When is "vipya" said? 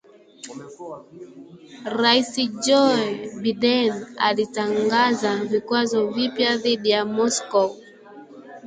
6.07-6.57